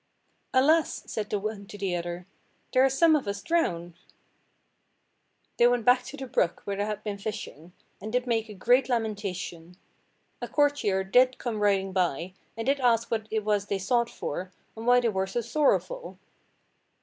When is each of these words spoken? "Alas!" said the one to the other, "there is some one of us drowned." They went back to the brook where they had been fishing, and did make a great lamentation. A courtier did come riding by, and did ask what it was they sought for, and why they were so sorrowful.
"Alas!" 0.51 1.03
said 1.05 1.29
the 1.29 1.37
one 1.37 1.67
to 1.67 1.77
the 1.77 1.95
other, 1.95 2.25
"there 2.73 2.83
is 2.83 2.97
some 2.97 3.13
one 3.13 3.21
of 3.21 3.27
us 3.27 3.43
drowned." 3.43 3.93
They 5.57 5.67
went 5.67 5.85
back 5.85 6.01
to 6.05 6.17
the 6.17 6.25
brook 6.25 6.61
where 6.63 6.75
they 6.75 6.85
had 6.85 7.03
been 7.03 7.19
fishing, 7.19 7.71
and 8.01 8.11
did 8.11 8.25
make 8.25 8.49
a 8.49 8.55
great 8.55 8.89
lamentation. 8.89 9.77
A 10.41 10.47
courtier 10.47 11.03
did 11.03 11.37
come 11.37 11.59
riding 11.59 11.93
by, 11.93 12.33
and 12.57 12.65
did 12.65 12.79
ask 12.79 13.11
what 13.11 13.27
it 13.29 13.45
was 13.45 13.67
they 13.67 13.77
sought 13.77 14.09
for, 14.09 14.51
and 14.75 14.87
why 14.87 15.01
they 15.01 15.09
were 15.09 15.27
so 15.27 15.41
sorrowful. 15.41 16.17